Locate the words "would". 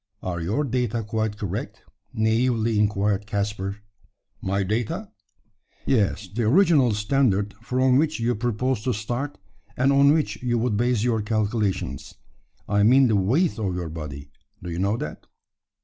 10.57-10.75